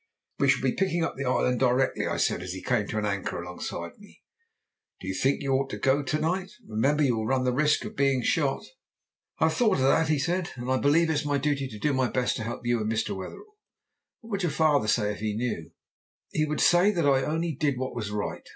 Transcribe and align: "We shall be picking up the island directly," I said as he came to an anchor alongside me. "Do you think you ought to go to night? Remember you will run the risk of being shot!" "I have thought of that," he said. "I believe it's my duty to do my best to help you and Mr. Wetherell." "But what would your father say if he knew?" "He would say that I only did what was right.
"We 0.39 0.49
shall 0.49 0.63
be 0.63 0.73
picking 0.73 1.03
up 1.03 1.15
the 1.15 1.25
island 1.29 1.59
directly," 1.59 2.07
I 2.07 2.17
said 2.17 2.41
as 2.41 2.53
he 2.53 2.63
came 2.63 2.87
to 2.87 2.97
an 2.97 3.05
anchor 3.05 3.39
alongside 3.39 3.99
me. 3.99 4.23
"Do 4.99 5.07
you 5.07 5.13
think 5.13 5.43
you 5.43 5.53
ought 5.53 5.69
to 5.69 5.77
go 5.77 6.01
to 6.01 6.19
night? 6.19 6.49
Remember 6.67 7.03
you 7.03 7.17
will 7.17 7.27
run 7.27 7.43
the 7.43 7.51
risk 7.53 7.85
of 7.85 7.95
being 7.95 8.23
shot!" 8.23 8.63
"I 9.37 9.43
have 9.45 9.53
thought 9.53 9.75
of 9.77 9.81
that," 9.83 10.07
he 10.09 10.17
said. 10.17 10.49
"I 10.57 10.77
believe 10.79 11.11
it's 11.11 11.23
my 11.23 11.37
duty 11.37 11.67
to 11.67 11.77
do 11.77 11.93
my 11.93 12.09
best 12.09 12.35
to 12.37 12.43
help 12.43 12.65
you 12.65 12.81
and 12.81 12.91
Mr. 12.91 13.15
Wetherell." 13.15 13.59
"But 14.23 14.27
what 14.27 14.31
would 14.31 14.41
your 14.41 14.51
father 14.51 14.87
say 14.87 15.11
if 15.11 15.19
he 15.19 15.35
knew?" 15.35 15.69
"He 16.31 16.45
would 16.47 16.61
say 16.61 16.89
that 16.89 17.05
I 17.05 17.21
only 17.23 17.53
did 17.53 17.77
what 17.77 17.93
was 17.95 18.09
right. 18.09 18.49